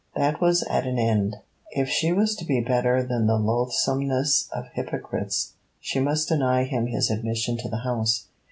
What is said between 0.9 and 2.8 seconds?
end. If she was to be